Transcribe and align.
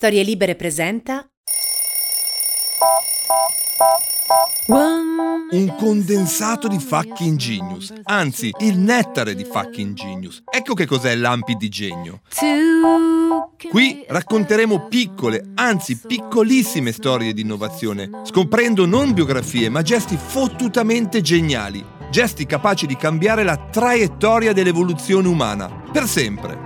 Storie 0.00 0.22
Libere 0.22 0.54
presenta 0.54 1.28
Un 5.50 5.74
condensato 5.76 6.68
di 6.68 6.78
fucking 6.78 7.36
genius, 7.36 7.92
anzi 8.04 8.50
il 8.60 8.78
nettare 8.78 9.34
di 9.34 9.44
fucking 9.44 9.92
genius. 9.92 10.42
Ecco 10.50 10.72
che 10.72 10.86
cos'è 10.86 11.14
l'ampi 11.16 11.54
di 11.54 11.68
genio. 11.68 12.22
Qui 13.68 14.06
racconteremo 14.08 14.86
piccole, 14.88 15.50
anzi 15.56 15.98
piccolissime 15.98 16.92
storie 16.92 17.34
di 17.34 17.42
innovazione, 17.42 18.08
scoprendo 18.22 18.86
non 18.86 19.12
biografie 19.12 19.68
ma 19.68 19.82
gesti 19.82 20.16
fottutamente 20.16 21.20
geniali, 21.20 21.84
gesti 22.10 22.46
capaci 22.46 22.86
di 22.86 22.96
cambiare 22.96 23.42
la 23.42 23.68
traiettoria 23.70 24.54
dell'evoluzione 24.54 25.28
umana, 25.28 25.68
per 25.92 26.06
sempre. 26.06 26.58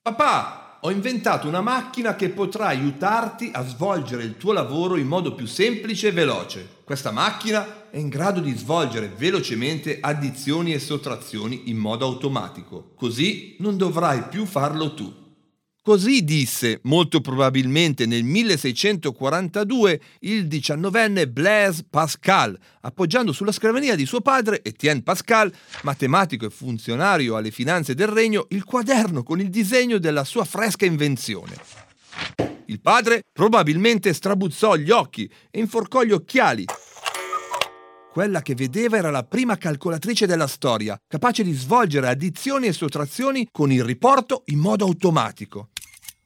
Papà, 0.00 0.66
ho 0.80 0.90
inventato 0.90 1.48
una 1.48 1.60
macchina 1.60 2.14
che 2.14 2.28
potrà 2.28 2.66
aiutarti 2.66 3.50
a 3.52 3.66
svolgere 3.66 4.22
il 4.22 4.36
tuo 4.36 4.52
lavoro 4.52 4.96
in 4.96 5.08
modo 5.08 5.34
più 5.34 5.46
semplice 5.46 6.08
e 6.08 6.12
veloce. 6.12 6.68
Questa 6.84 7.10
macchina 7.10 7.90
è 7.90 7.98
in 7.98 8.08
grado 8.08 8.38
di 8.40 8.56
svolgere 8.56 9.12
velocemente 9.16 9.98
addizioni 10.00 10.72
e 10.72 10.78
sottrazioni 10.78 11.62
in 11.68 11.76
modo 11.76 12.04
automatico, 12.04 12.92
così 12.94 13.56
non 13.58 13.76
dovrai 13.76 14.22
più 14.28 14.46
farlo 14.46 14.94
tu. 14.94 15.26
Così 15.88 16.22
disse, 16.22 16.80
molto 16.82 17.22
probabilmente 17.22 18.04
nel 18.04 18.22
1642, 18.22 20.00
il 20.20 20.46
diciannovenne 20.46 21.28
Blaise 21.28 21.86
Pascal, 21.88 22.54
appoggiando 22.82 23.32
sulla 23.32 23.52
scrivania 23.52 23.94
di 23.94 24.04
suo 24.04 24.20
padre, 24.20 24.62
Etienne 24.62 25.00
Pascal, 25.00 25.50
matematico 25.84 26.44
e 26.44 26.50
funzionario 26.50 27.36
alle 27.36 27.50
finanze 27.50 27.94
del 27.94 28.08
regno, 28.08 28.48
il 28.50 28.64
quaderno 28.64 29.22
con 29.22 29.40
il 29.40 29.48
disegno 29.48 29.96
della 29.96 30.24
sua 30.24 30.44
fresca 30.44 30.84
invenzione. 30.84 31.56
Il 32.66 32.82
padre 32.82 33.22
probabilmente 33.32 34.12
strabuzzò 34.12 34.76
gli 34.76 34.90
occhi 34.90 35.26
e 35.50 35.58
inforcò 35.58 36.02
gli 36.02 36.12
occhiali. 36.12 36.66
Quella 38.12 38.42
che 38.42 38.54
vedeva 38.54 38.98
era 38.98 39.10
la 39.10 39.24
prima 39.24 39.56
calcolatrice 39.56 40.26
della 40.26 40.48
storia, 40.48 41.00
capace 41.08 41.42
di 41.42 41.54
svolgere 41.54 42.08
addizioni 42.08 42.66
e 42.66 42.74
sottrazioni 42.74 43.48
con 43.50 43.72
il 43.72 43.84
riporto 43.84 44.42
in 44.46 44.58
modo 44.58 44.84
automatico. 44.84 45.70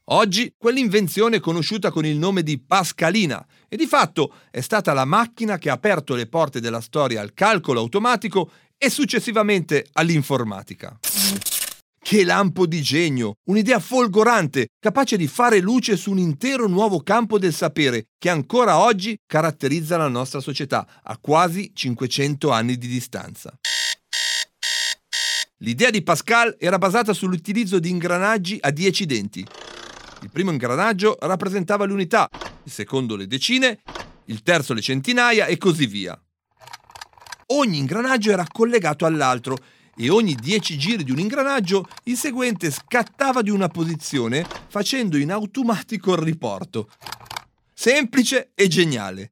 Oggi 0.07 0.53
quell'invenzione 0.59 1.37
è 1.37 1.41
conosciuta 1.41 1.93
con 1.93 2.05
il 2.05 2.17
nome 2.17 2.43
di 2.43 2.59
Pascalina 2.59 3.45
e 3.69 3.77
di 3.77 3.87
fatto 3.87 4.35
è 4.51 4.61
stata 4.61 4.93
la 4.93 5.05
macchina 5.05 5.59
che 5.59 5.71
ha 5.71 5.75
aperto 5.75 6.17
le 6.17 6.27
porte 6.27 6.61
della 6.61 6.81
storia 6.81 7.21
al 7.21 7.33
calcolo 7.35 7.79
automatico 7.79 8.51
e 8.77 8.91
successivamente 8.91 9.87
all'informatica. 9.93 10.99
Che 12.03 12.25
lampo 12.25 12.67
di 12.67 12.83
genio, 12.83 13.35
un'idea 13.49 13.79
folgorante, 13.79 14.71
capace 14.81 15.17
di 15.17 15.29
fare 15.29 15.61
luce 15.61 15.97
su 15.97 16.11
un 16.11 16.19
intero 16.19 16.67
nuovo 16.67 17.01
campo 17.01 17.39
del 17.39 17.55
sapere 17.55 18.07
che 18.19 18.29
ancora 18.29 18.79
oggi 18.79 19.17
caratterizza 19.25 19.97
la 19.97 20.09
nostra 20.09 20.41
società 20.41 20.85
a 21.01 21.17
quasi 21.17 21.71
500 21.73 22.51
anni 22.51 22.77
di 22.77 22.89
distanza. 22.89 23.57
L'idea 25.59 25.91
di 25.91 26.03
Pascal 26.03 26.57
era 26.59 26.77
basata 26.77 27.13
sull'utilizzo 27.13 27.79
di 27.79 27.89
ingranaggi 27.89 28.59
a 28.61 28.73
10 28.73 29.07
denti, 29.07 29.47
il 30.23 30.31
primo 30.31 30.51
ingranaggio 30.51 31.17
rappresentava 31.21 31.85
l'unità, 31.85 32.29
il 32.65 32.71
secondo 32.71 33.17
le 33.17 33.27
decine, 33.27 33.81
il 34.27 34.43
terzo 34.43 34.73
le 34.73 34.81
centinaia 34.81 35.47
e 35.47 35.59
così 35.59 35.87
via. 35.87 36.19
Ogni 37.47 37.79
ingranaggio 37.79 38.31
era 38.31 38.47
collegato 38.51 39.05
all'altro 39.05 39.57
e 39.97 40.09
ogni 40.09 40.35
10 40.35 40.79
giri 40.79 41.05
di 41.05 41.11
un 41.11 41.19
ingranaggio 41.19 41.87
il 42.05 42.17
seguente 42.17 42.71
scattava 42.71 43.43
di 43.43 43.51
una 43.51 43.69
posizione 43.69 44.47
facendo 44.69 45.19
in 45.19 45.33
automatico 45.33 46.13
il 46.13 46.19
riporto. 46.19 46.89
Semplice 47.75 48.53
e 48.55 48.69
geniale. 48.69 49.31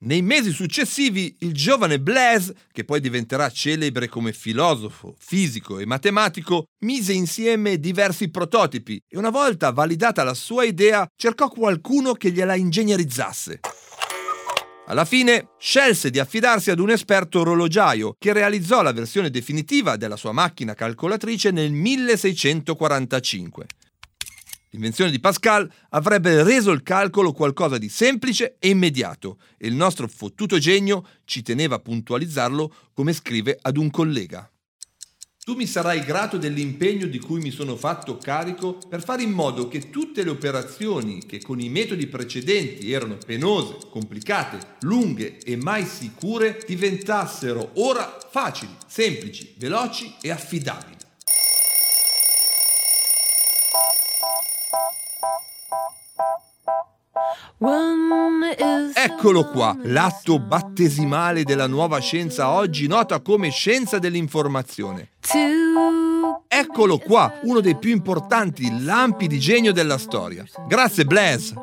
Nei 0.00 0.22
mesi 0.22 0.52
successivi 0.52 1.34
il 1.40 1.52
giovane 1.52 1.98
Blaise, 1.98 2.54
che 2.70 2.84
poi 2.84 3.00
diventerà 3.00 3.50
celebre 3.50 4.06
come 4.08 4.32
filosofo, 4.32 5.16
fisico 5.18 5.80
e 5.80 5.86
matematico, 5.86 6.66
mise 6.84 7.12
insieme 7.12 7.80
diversi 7.80 8.30
prototipi 8.30 9.02
e 9.08 9.18
una 9.18 9.30
volta 9.30 9.72
validata 9.72 10.22
la 10.22 10.34
sua 10.34 10.62
idea 10.62 11.04
cercò 11.16 11.48
qualcuno 11.48 12.12
che 12.12 12.30
gliela 12.30 12.54
ingegnerizzasse. 12.54 13.58
Alla 14.86 15.04
fine 15.04 15.48
scelse 15.58 16.10
di 16.10 16.20
affidarsi 16.20 16.70
ad 16.70 16.78
un 16.78 16.90
esperto 16.90 17.40
orologiaio 17.40 18.14
che 18.16 18.32
realizzò 18.32 18.82
la 18.82 18.92
versione 18.92 19.30
definitiva 19.30 19.96
della 19.96 20.16
sua 20.16 20.32
macchina 20.32 20.74
calcolatrice 20.74 21.50
nel 21.50 21.72
1645. 21.72 23.66
L'invenzione 24.70 25.10
di 25.10 25.20
Pascal 25.20 25.70
avrebbe 25.90 26.42
reso 26.42 26.70
il 26.72 26.82
calcolo 26.82 27.32
qualcosa 27.32 27.78
di 27.78 27.88
semplice 27.88 28.56
e 28.58 28.68
immediato 28.68 29.38
e 29.56 29.66
il 29.66 29.74
nostro 29.74 30.08
fottuto 30.08 30.58
genio 30.58 31.06
ci 31.24 31.42
teneva 31.42 31.76
a 31.76 31.80
puntualizzarlo 31.80 32.74
come 32.92 33.14
scrive 33.14 33.58
ad 33.60 33.78
un 33.78 33.90
collega. 33.90 34.50
Tu 35.48 35.54
mi 35.54 35.66
sarai 35.66 36.04
grato 36.04 36.36
dell'impegno 36.36 37.06
di 37.06 37.18
cui 37.18 37.40
mi 37.40 37.50
sono 37.50 37.74
fatto 37.74 38.18
carico 38.18 38.76
per 38.86 39.02
fare 39.02 39.22
in 39.22 39.30
modo 39.30 39.66
che 39.66 39.88
tutte 39.88 40.22
le 40.22 40.28
operazioni 40.28 41.24
che 41.24 41.40
con 41.40 41.58
i 41.58 41.70
metodi 41.70 42.06
precedenti 42.06 42.92
erano 42.92 43.16
penose, 43.16 43.78
complicate, 43.88 44.76
lunghe 44.80 45.38
e 45.38 45.56
mai 45.56 45.86
sicure 45.86 46.62
diventassero 46.66 47.70
ora 47.76 48.18
facili, 48.30 48.76
semplici, 48.86 49.54
veloci 49.56 50.16
e 50.20 50.30
affidabili. 50.30 50.97
Eccolo 58.94 59.50
qua, 59.50 59.76
l'atto 59.82 60.38
battesimale 60.38 61.42
della 61.42 61.66
nuova 61.66 61.98
scienza 61.98 62.50
oggi 62.50 62.86
nota 62.86 63.20
come 63.20 63.50
scienza 63.50 63.98
dell'informazione. 63.98 65.08
Eccolo 66.46 66.98
qua, 66.98 67.40
uno 67.42 67.58
dei 67.60 67.76
più 67.76 67.90
importanti 67.90 68.84
lampi 68.84 69.26
di 69.26 69.40
genio 69.40 69.72
della 69.72 69.98
storia. 69.98 70.44
Grazie 70.68 71.04
Blaise. 71.04 71.54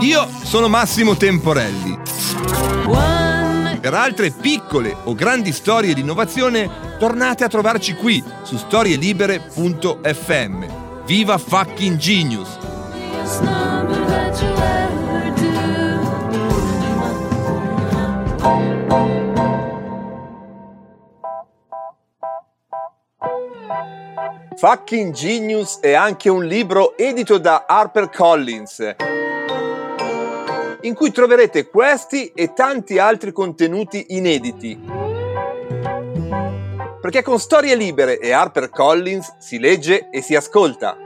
Io 0.00 0.28
sono 0.44 0.68
Massimo 0.68 1.16
Temporelli. 1.16 2.01
Per 3.82 3.94
altre 3.94 4.30
piccole 4.30 4.96
o 5.04 5.12
grandi 5.12 5.50
storie 5.50 5.92
di 5.92 6.02
innovazione, 6.02 6.70
tornate 7.00 7.42
a 7.42 7.48
trovarci 7.48 7.94
qui 7.94 8.22
su 8.42 8.56
storielibere.fm. 8.56 10.64
Viva 11.04 11.36
fucking 11.36 11.96
genius! 11.96 12.58
Fucking 24.58 25.12
Genius 25.12 25.80
è 25.80 25.94
anche 25.94 26.30
un 26.30 26.44
libro 26.44 26.96
edito 26.96 27.38
da 27.38 27.64
HarperCollins 27.66 28.94
in 30.82 30.94
cui 30.94 31.10
troverete 31.10 31.68
questi 31.68 32.32
e 32.34 32.52
tanti 32.52 32.98
altri 32.98 33.32
contenuti 33.32 34.06
inediti. 34.08 34.78
Perché 37.00 37.22
con 37.22 37.38
Storie 37.38 37.74
Libere 37.74 38.18
e 38.18 38.30
HarperCollins 38.30 39.38
si 39.38 39.58
legge 39.58 40.08
e 40.10 40.22
si 40.22 40.34
ascolta. 40.34 40.96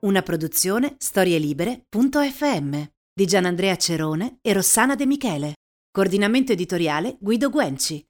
Una 0.00 0.22
produzione 0.22 0.96
storielibere.fm 0.98 2.82
di 3.12 3.26
Gianandrea 3.26 3.76
Cerone 3.76 4.38
e 4.42 4.52
Rossana 4.52 4.94
De 4.96 5.06
Michele. 5.06 5.52
Coordinamento 5.92 6.52
editoriale 6.52 7.16
Guido 7.20 7.50
Guenci. 7.50 8.09